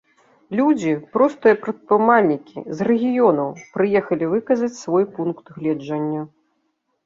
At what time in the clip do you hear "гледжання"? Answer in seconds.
5.63-6.21